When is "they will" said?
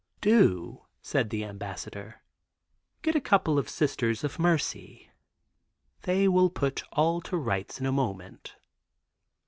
6.01-6.49